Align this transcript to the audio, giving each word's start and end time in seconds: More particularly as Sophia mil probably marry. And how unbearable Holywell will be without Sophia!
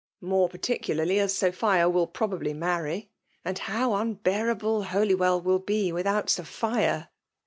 More 0.19 0.49
particularly 0.49 1.19
as 1.19 1.37
Sophia 1.37 1.87
mil 1.87 2.07
probably 2.07 2.55
marry. 2.55 3.11
And 3.45 3.59
how 3.59 3.93
unbearable 3.93 4.85
Holywell 4.85 5.39
will 5.39 5.59
be 5.59 5.91
without 5.91 6.27
Sophia! 6.27 7.11